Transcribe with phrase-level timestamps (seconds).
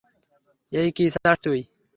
[0.71, 1.59] এই কী চাস তুই?